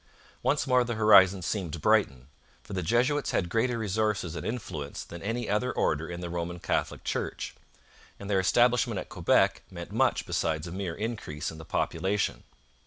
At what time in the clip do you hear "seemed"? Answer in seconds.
1.43-1.71